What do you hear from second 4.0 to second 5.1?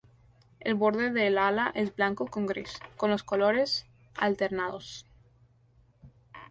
alternados.